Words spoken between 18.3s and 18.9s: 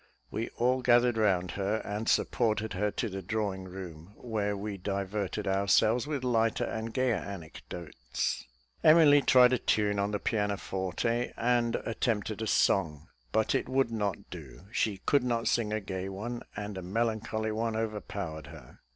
her.